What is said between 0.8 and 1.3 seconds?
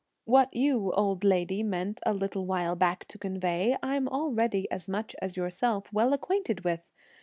old